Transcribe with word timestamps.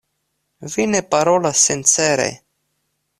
Vi 0.75 0.83
ne 0.93 1.01
parolas 1.11 1.59
sincere. 1.69 2.29